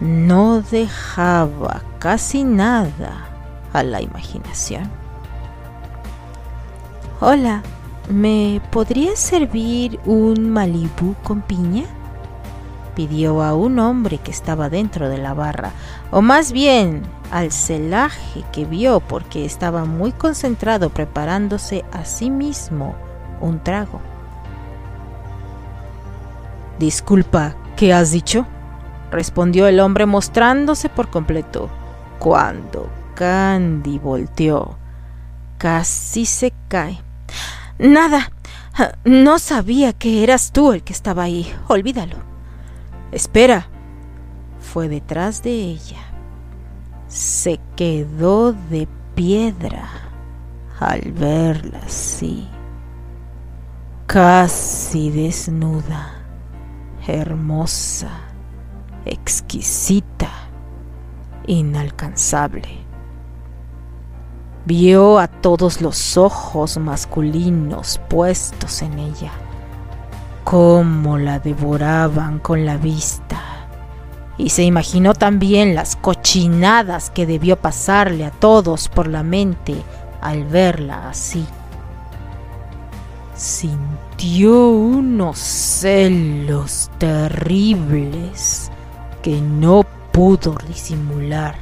[0.00, 3.26] no dejaba casi nada
[3.72, 4.90] a la imaginación.
[7.20, 7.62] Hola,
[8.08, 11.84] ¿me podría servir un Malibú con piña?
[12.94, 15.72] pidió a un hombre que estaba dentro de la barra,
[16.10, 22.96] o más bien al celaje que vio porque estaba muy concentrado preparándose a sí mismo
[23.40, 24.00] un trago.
[26.78, 28.46] Disculpa, ¿qué has dicho?
[29.10, 31.70] respondió el hombre mostrándose por completo.
[32.18, 34.76] Cuando Candy volteó,
[35.58, 36.98] casi se cae.
[37.78, 38.32] Nada,
[39.04, 41.52] no sabía que eras tú el que estaba ahí.
[41.68, 42.16] Olvídalo.
[43.12, 43.68] Espera.
[44.60, 46.00] Fue detrás de ella.
[47.08, 49.88] Se quedó de piedra
[50.78, 52.46] al verla así,
[54.06, 56.25] casi desnuda,
[57.06, 58.10] hermosa,
[59.04, 60.30] exquisita,
[61.46, 62.84] inalcanzable.
[64.64, 69.32] Vio a todos los ojos masculinos puestos en ella
[70.46, 73.40] cómo la devoraban con la vista
[74.38, 79.74] y se imaginó también las cochinadas que debió pasarle a todos por la mente
[80.20, 81.44] al verla así.
[84.18, 88.70] Sintió unos celos terribles
[89.20, 91.56] que no pudo disimular.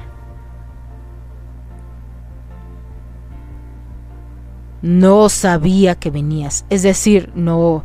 [4.83, 7.83] No sabía que venías, es decir, no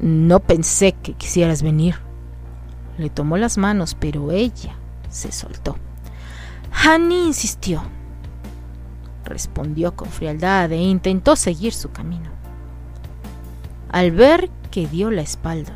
[0.00, 1.96] no pensé que quisieras venir.
[2.96, 4.74] Le tomó las manos, pero ella
[5.10, 5.76] se soltó.
[6.72, 7.82] Hani insistió.
[9.26, 12.37] Respondió con frialdad e intentó seguir su camino.
[13.90, 15.74] Al ver que dio la espalda,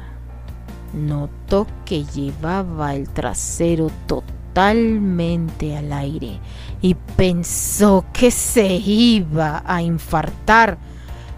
[0.93, 6.41] notó que llevaba el trasero totalmente al aire
[6.81, 10.79] y pensó que se iba a infartar.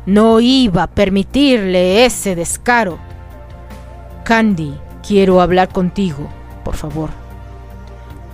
[0.07, 2.99] No iba a permitirle ese descaro.
[4.25, 4.75] Candy
[5.07, 6.31] Quiero hablar contigo,
[6.64, 7.11] por favor.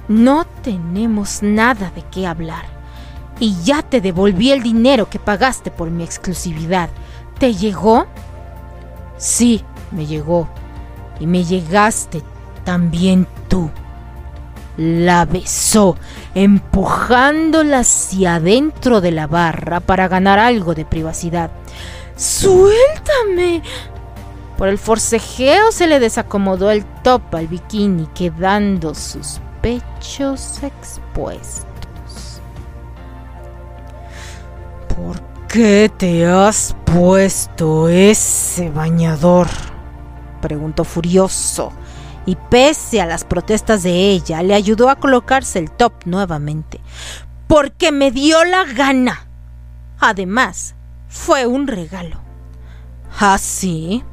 [0.07, 2.65] No tenemos nada de qué hablar.
[3.41, 6.89] Y ya te devolví el dinero que pagaste por mi exclusividad.
[7.41, 8.07] ¿Te llegó?
[9.21, 10.49] Sí, me llegó.
[11.21, 12.23] Y me llegaste
[12.65, 13.71] también tú.
[14.79, 15.97] La besó,
[16.35, 21.51] empujándola hacia adentro de la barra para ganar algo de privacidad.
[22.17, 23.63] ¡Suéltame!
[24.57, 31.67] Por el forcejeo se le desacomodó el top al bikini, quedando sus pechos expuestos.
[34.89, 39.49] ¿Por qué te has puesto ese bañador?
[40.41, 41.73] preguntó furioso,
[42.25, 46.81] y pese a las protestas de ella, le ayudó a colocarse el top nuevamente.
[47.49, 49.29] Porque me dio la gana.
[49.99, 50.77] Además,
[51.09, 52.21] fue un regalo.
[53.19, 54.05] ¿Ah, sí?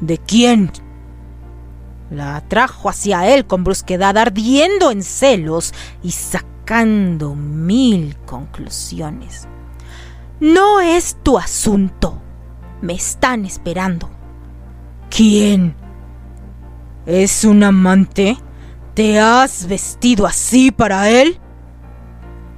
[0.00, 0.70] ¿De quién?
[2.10, 9.48] La atrajo hacia él con brusquedad, ardiendo en celos y sacando mil conclusiones.
[10.40, 12.22] No es tu asunto.
[12.80, 14.08] Me están esperando.
[15.10, 15.74] ¿Quién?
[17.06, 18.38] ¿Es un amante?
[18.94, 21.40] ¿Te has vestido así para él?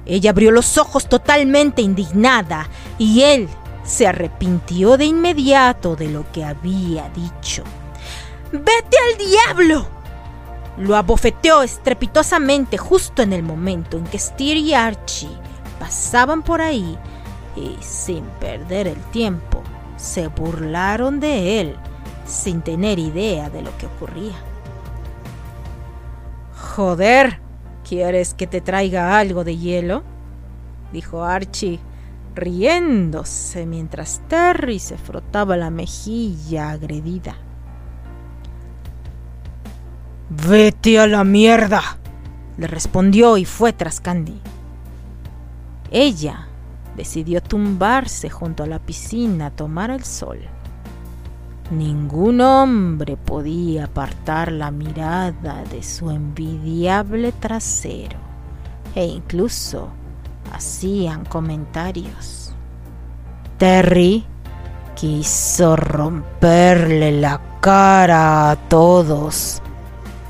[0.05, 2.69] Ella abrió los ojos totalmente indignada
[2.99, 3.49] y él
[3.83, 7.63] se arrepintió de inmediato de lo que había dicho.
[8.51, 9.87] ¡Vete al diablo!
[10.77, 15.29] Lo abofeteó estrepitosamente justo en el momento en que Steer y Archie
[15.79, 16.97] pasaban por ahí
[17.55, 19.61] y sin perder el tiempo
[19.97, 21.75] se burlaron de él
[22.25, 24.35] sin tener idea de lo que ocurría.
[26.75, 27.39] Joder,
[27.87, 30.03] ¿quieres que te traiga algo de hielo?
[30.93, 31.79] dijo Archie
[32.35, 37.35] riéndose mientras Terry se frotaba la mejilla agredida.
[40.29, 41.81] Vete a la mierda,
[42.57, 44.39] le respondió y fue tras Candy.
[45.91, 46.47] Ella
[46.95, 50.39] decidió tumbarse junto a la piscina a tomar el sol.
[51.71, 58.17] Ningún hombre podía apartar la mirada de su envidiable trasero
[58.93, 59.87] e incluso
[60.51, 62.53] hacían comentarios.
[63.57, 64.25] Terry
[64.95, 69.61] quiso romperle la cara a todos,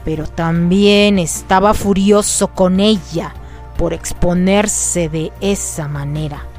[0.06, 3.34] pero también estaba furioso con ella
[3.78, 6.51] por exponerse de esa manera.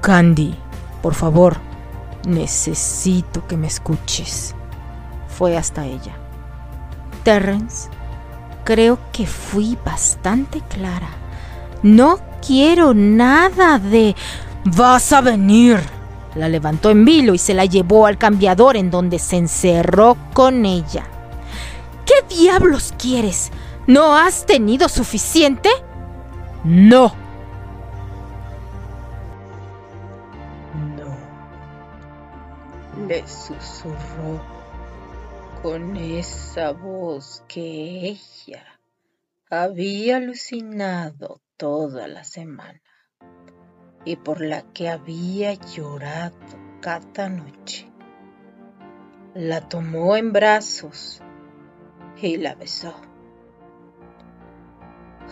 [0.00, 0.54] Candy,
[1.02, 1.56] por favor,
[2.26, 4.54] necesito que me escuches.
[5.28, 6.16] Fue hasta ella.
[7.24, 7.88] Terrence,
[8.64, 11.08] creo que fui bastante clara.
[11.82, 14.14] No quiero nada de...
[14.64, 15.78] Vas a venir.
[16.34, 20.66] La levantó en vilo y se la llevó al cambiador en donde se encerró con
[20.66, 21.04] ella.
[22.04, 23.50] ¿Qué diablos quieres?
[23.86, 25.70] ¿No has tenido suficiente?
[26.64, 27.27] No.
[33.08, 34.38] Le susurró
[35.62, 38.62] con esa voz que ella
[39.48, 42.82] había alucinado toda la semana
[44.04, 46.36] y por la que había llorado
[46.82, 47.90] cada noche.
[49.32, 51.22] La tomó en brazos
[52.20, 52.94] y la besó.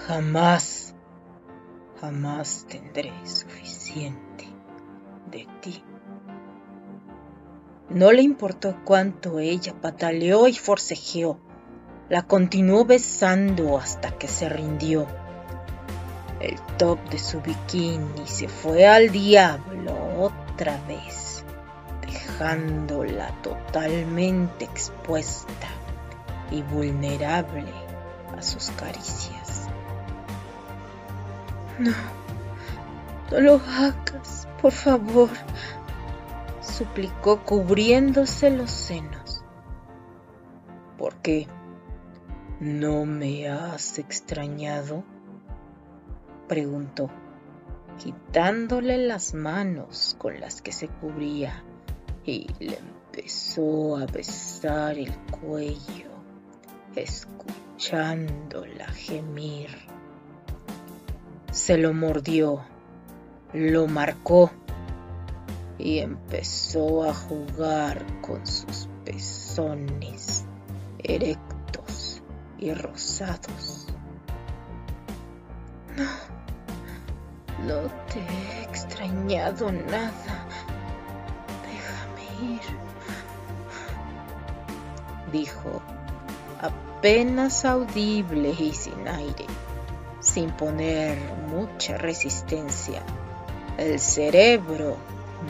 [0.07, 0.95] Jamás,
[2.01, 4.47] jamás tendré suficiente
[5.31, 5.85] de ti.
[7.89, 11.39] No le importó cuánto ella pataleó y forcejeó.
[12.09, 15.07] La continuó besando hasta que se rindió
[16.41, 21.45] el top de su bikini se fue al diablo otra vez,
[22.03, 25.68] dejándola totalmente expuesta
[26.51, 27.72] y vulnerable
[28.37, 29.68] a sus caricias.
[31.78, 31.93] No,
[33.30, 35.30] no lo hagas, por favor,
[36.77, 39.43] suplicó cubriéndose los senos.
[40.99, 41.47] ¿Por qué?
[42.61, 45.03] ¿No me has extrañado?
[46.49, 47.09] preguntó,
[47.99, 51.64] quitándole las manos con las que se cubría
[52.24, 56.11] y le empezó a besar el cuello,
[56.95, 59.70] escuchándola gemir.
[61.51, 62.61] Se lo mordió,
[63.55, 64.51] lo marcó
[65.79, 70.45] y empezó a jugar con sus pezones
[70.99, 72.22] erectos
[72.59, 73.87] y rosados.
[75.97, 76.05] No,
[77.66, 80.47] no te he extrañado nada.
[81.62, 82.61] Déjame ir,
[85.33, 85.83] dijo,
[86.61, 89.47] apenas audible y sin aire,
[90.20, 91.18] sin poner
[91.49, 93.03] mucha resistencia.
[93.79, 94.97] El cerebro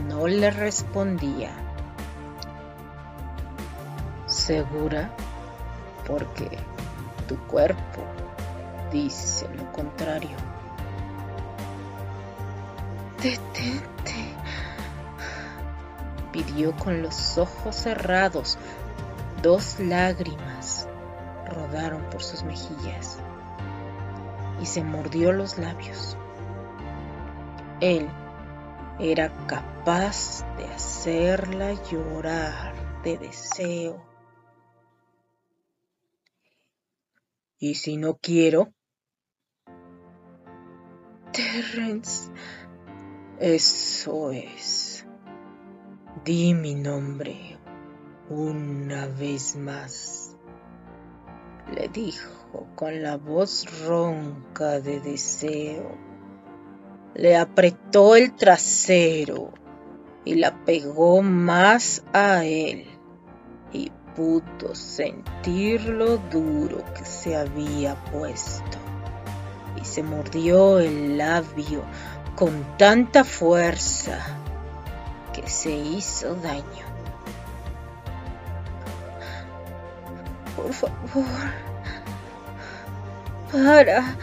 [0.05, 1.51] no le respondía.
[4.27, 5.11] ¿Segura?
[6.07, 6.59] Porque
[7.27, 8.03] tu cuerpo
[8.93, 10.37] dice lo contrario.
[13.23, 14.35] Detente,
[16.33, 18.59] pidió con los ojos cerrados.
[19.43, 20.89] Dos lágrimas
[21.49, 23.19] rodaron por sus mejillas
[24.61, 26.17] y se mordió los labios.
[27.81, 28.09] Él
[28.99, 34.03] era capaz de hacerla llorar de deseo.
[37.59, 38.73] ¿Y si no quiero?
[41.33, 42.31] Terrence,
[43.39, 45.07] eso es.
[46.25, 47.59] Di mi nombre
[48.31, 50.37] una vez más,
[51.73, 56.06] le dijo con la voz ronca de deseo
[57.17, 59.51] le apretó el trasero
[60.25, 62.85] y la pegó más a él
[63.73, 68.79] y pudo sentir lo duro que se había puesto
[69.81, 71.83] y se mordió el labio
[72.35, 74.19] con tanta fuerza
[75.33, 76.85] que se hizo daño.
[80.55, 81.25] Por favor,
[83.53, 84.17] para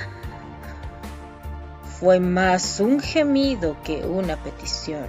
[2.04, 5.08] fue más un gemido que una petición.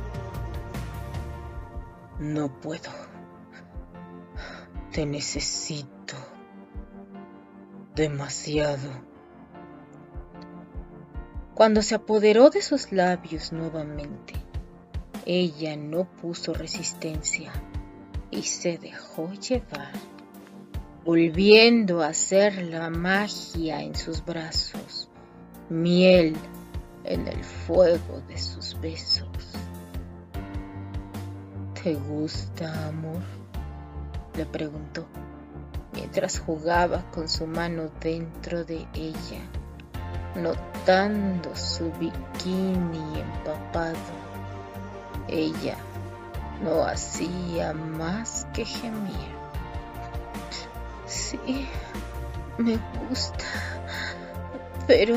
[2.21, 2.89] No puedo.
[4.93, 6.15] Te necesito.
[7.97, 8.89] Demasiado.
[11.55, 14.35] Cuando se apoderó de sus labios nuevamente,
[15.27, 17.51] ella no puso resistencia
[18.31, 19.95] y se dejó llevar,
[21.05, 25.11] volviendo a hacer la magia en sus brazos,
[25.69, 26.37] miel
[27.05, 29.29] en el fuego de sus besos.
[31.83, 33.23] ¿Te gusta, amor?
[34.37, 35.07] le preguntó
[35.93, 39.41] mientras jugaba con su mano dentro de ella,
[40.35, 43.95] notando su bikini empapado.
[45.29, 45.77] Ella
[46.63, 49.35] no hacía más que gemir.
[51.07, 51.69] Sí,
[52.59, 52.79] me
[53.09, 53.45] gusta,
[54.87, 55.17] pero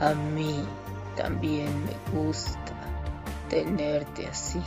[0.00, 0.64] a mí
[1.16, 2.60] también me gusta
[3.48, 4.62] tenerte así.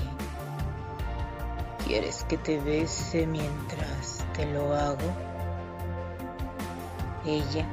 [1.86, 5.14] ¿Quieres que te bese mientras te lo hago?
[7.26, 7.66] Ella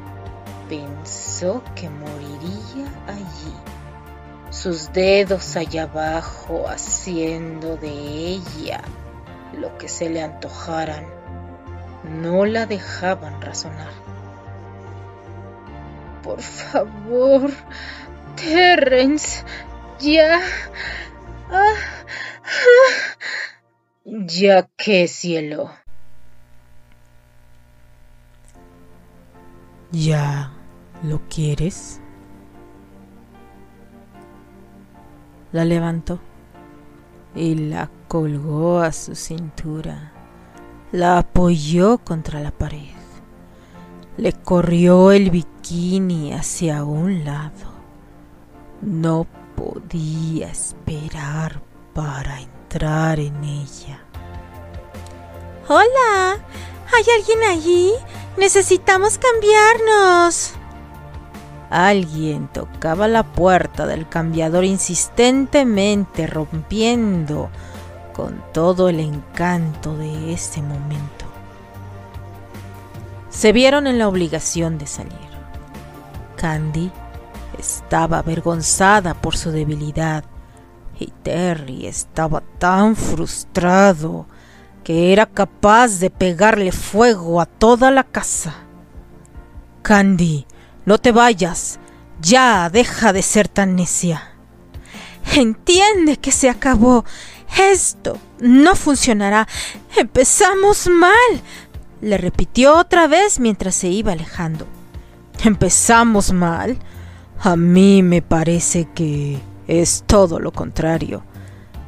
[0.69, 3.55] pensó que moriría allí,
[4.51, 8.83] sus dedos allá abajo haciendo de ella
[9.53, 11.07] lo que se le antojaran.
[12.23, 14.06] No la dejaban razonar
[16.27, 17.53] por favor.
[18.35, 19.45] Terrence,
[20.01, 20.41] ya.
[21.51, 21.75] Ah,
[22.45, 23.17] ah.
[24.05, 25.71] Ya que cielo.
[29.93, 30.53] ¿Ya
[31.05, 32.01] lo quieres?
[35.53, 36.19] La levantó
[37.35, 40.13] y la colgó a su cintura.
[40.93, 42.96] La apoyó contra la pared.
[44.17, 47.77] Le corrió el bikini hacia un lado.
[48.81, 51.61] No podía esperar
[51.93, 54.01] para entrar en ella.
[55.69, 56.39] Hola,
[56.95, 57.93] ¿hay alguien allí?
[58.37, 60.53] Necesitamos cambiarnos.
[61.69, 67.51] Alguien tocaba la puerta del cambiador insistentemente, rompiendo
[68.15, 71.16] con todo el encanto de ese momento.
[73.37, 75.13] Se vieron en la obligación de salir.
[76.37, 76.91] Candy
[77.59, 80.25] estaba avergonzada por su debilidad
[80.99, 84.27] y Terry estaba tan frustrado
[84.85, 88.55] que era capaz de pegarle fuego a toda la casa.
[89.83, 90.47] Candy,
[90.87, 91.79] no te vayas.
[92.23, 94.31] Ya, deja de ser tan necia.
[95.35, 97.05] Entiende que se acabó.
[97.59, 99.47] Esto no funcionará.
[99.97, 101.43] Empezamos mal.
[102.01, 104.67] Le repitió otra vez mientras se iba alejando.
[105.45, 106.79] ¿Empezamos mal?
[107.41, 111.23] A mí me parece que es todo lo contrario.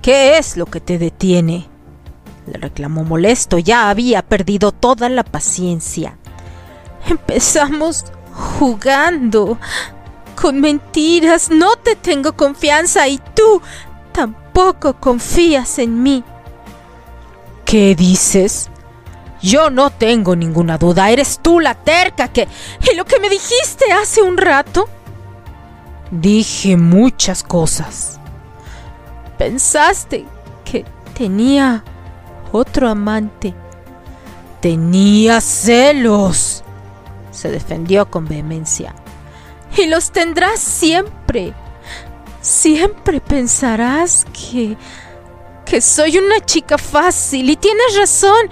[0.02, 1.66] ¿Qué es lo que te detiene?
[2.46, 3.58] Le reclamó molesto.
[3.58, 6.16] Ya había perdido toda la paciencia.
[7.08, 8.04] Empezamos
[8.58, 9.58] jugando
[10.40, 11.50] con mentiras.
[11.50, 13.60] No te tengo confianza y tú
[14.12, 16.24] tampoco confías en mí.
[17.64, 18.70] ¿Qué dices?
[19.40, 21.10] Yo no tengo ninguna duda.
[21.10, 22.48] Eres tú la terca que...
[22.90, 24.88] ¿Y lo que me dijiste hace un rato?
[26.10, 28.18] Dije muchas cosas.
[29.36, 30.24] Pensaste
[30.64, 30.84] que
[31.16, 31.84] tenía
[32.50, 33.54] otro amante.
[34.60, 36.64] Tenía celos.
[37.30, 38.94] Se defendió con vehemencia.
[39.76, 41.54] Y los tendrás siempre.
[42.40, 44.76] Siempre pensarás que...
[45.64, 48.50] que soy una chica fácil y tienes razón.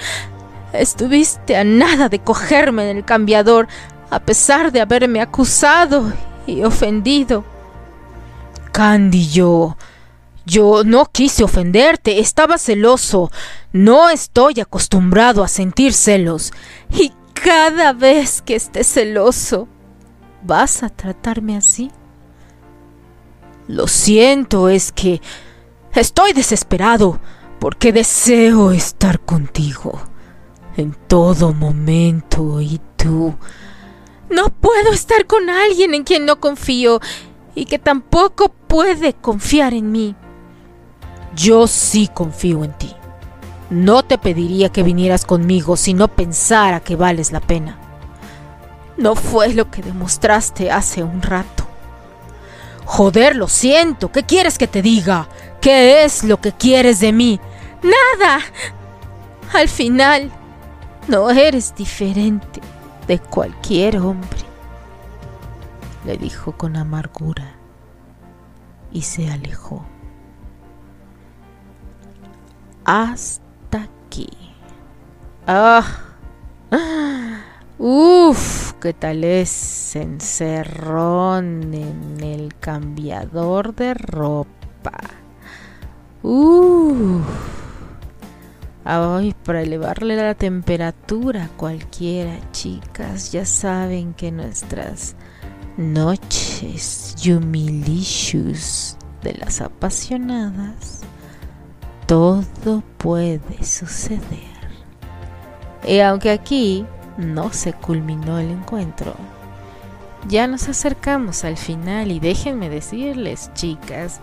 [0.73, 3.69] Estuviste a nada de cogerme en el cambiador,
[4.11, 6.13] a pesar de haberme acusado
[6.47, 7.45] y ofendido.
[8.73, 9.77] Candy, yo...
[10.49, 13.33] Yo no quise ofenderte, estaba celoso.
[13.73, 16.53] No estoy acostumbrado a sentir celos.
[16.89, 19.67] Y cada vez que estés celoso,
[20.45, 21.91] ¿vas a tratarme así?
[23.67, 25.21] Lo siento, es que
[25.93, 27.19] estoy desesperado
[27.59, 30.01] porque deseo estar contigo
[30.77, 33.35] en todo momento y tú...
[34.29, 37.01] No puedo estar con alguien en quien no confío
[37.55, 40.17] y que tampoco puede confiar en mí.
[41.37, 42.95] Yo sí confío en ti.
[43.71, 47.79] No te pediría que vinieras conmigo si no pensara que vales la pena.
[48.97, 51.67] No fue lo que demostraste hace un rato.
[52.85, 54.11] Joder, lo siento.
[54.11, 55.29] ¿Qué quieres que te diga?
[55.61, 57.41] ¿Qué es lo que quieres de mí?
[57.83, 58.41] Nada.
[59.53, 60.31] Al final,
[61.09, 62.61] no eres diferente
[63.07, 64.41] de cualquier hombre,
[66.05, 67.55] le dijo con amargura
[68.93, 69.85] y se alejó.
[72.85, 74.29] Hasta aquí.
[75.47, 75.85] Ah.
[77.79, 84.99] Uf, ¿qué tal es encerrón en el cambiador de ropa?
[86.23, 87.66] Uf.
[88.89, 95.17] Ay, para elevarle la temperatura a cualquiera, chicas, ya saben que nuestras
[95.77, 101.01] noches humilicious de las apasionadas,
[102.07, 104.21] todo puede suceder.
[105.85, 106.87] Y aunque aquí
[107.19, 109.17] no se culminó el encuentro,
[110.29, 114.21] ya nos acercamos al final y déjenme decirles, chicas,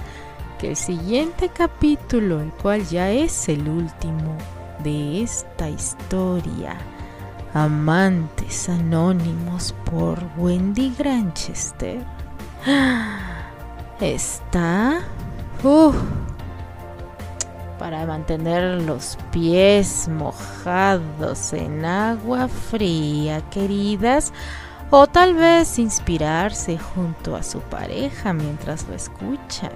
[0.66, 4.38] el siguiente capítulo, el cual ya es el último,
[4.84, 6.76] de esta historia,
[7.54, 12.04] Amantes Anónimos por Wendy Granchester,
[14.02, 15.02] está
[17.80, 24.34] para mantener los pies mojados en agua fría, queridas,
[24.90, 29.72] o tal vez inspirarse junto a su pareja mientras lo escuchan.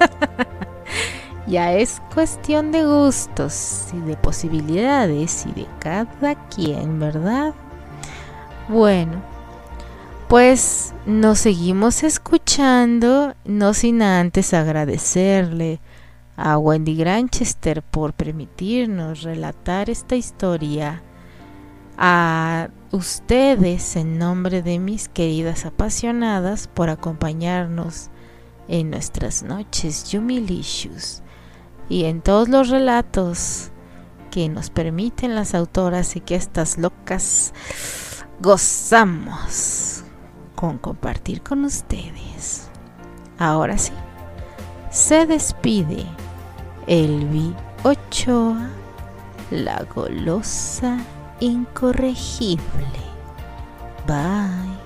[1.46, 7.54] ya es cuestión de gustos y de posibilidades y de cada quien, ¿verdad?
[8.68, 9.22] Bueno,
[10.28, 15.80] pues nos seguimos escuchando, no sin antes agradecerle
[16.36, 21.02] a Wendy Granchester por permitirnos relatar esta historia,
[21.96, 28.10] a ustedes en nombre de mis queridas apasionadas por acompañarnos
[28.68, 31.22] en nuestras noches Yumilicious
[31.88, 33.70] y en todos los relatos
[34.30, 37.52] que nos permiten las autoras y que estas locas
[38.40, 40.02] gozamos
[40.54, 42.68] con compartir con ustedes.
[43.38, 43.92] Ahora sí,
[44.90, 46.06] se despide
[46.86, 48.70] Elvi Ochoa,
[49.50, 50.98] la golosa
[51.40, 52.58] incorregible.
[54.06, 54.83] Bye.